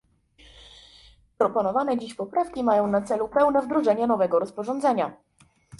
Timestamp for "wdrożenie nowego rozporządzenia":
3.61-5.17